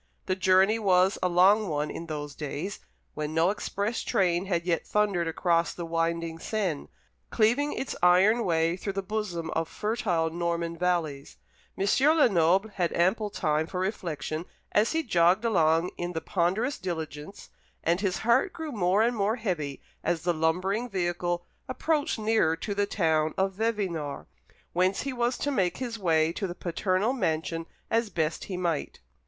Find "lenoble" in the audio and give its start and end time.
12.17-12.69